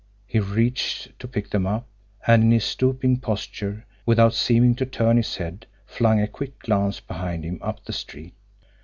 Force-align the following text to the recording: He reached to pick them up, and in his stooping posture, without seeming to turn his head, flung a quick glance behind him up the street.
He 0.25 0.39
reached 0.39 1.09
to 1.19 1.27
pick 1.27 1.51
them 1.51 1.67
up, 1.67 1.85
and 2.25 2.41
in 2.41 2.49
his 2.49 2.65
stooping 2.65 3.17
posture, 3.17 3.85
without 4.03 4.33
seeming 4.33 4.73
to 4.77 4.85
turn 4.87 5.17
his 5.17 5.35
head, 5.37 5.67
flung 5.85 6.19
a 6.19 6.27
quick 6.27 6.57
glance 6.57 6.99
behind 6.99 7.43
him 7.43 7.59
up 7.61 7.85
the 7.85 7.93
street. 7.93 8.33